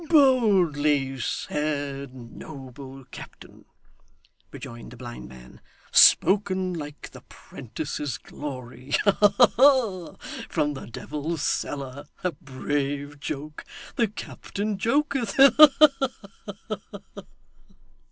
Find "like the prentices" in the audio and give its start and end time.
6.73-8.17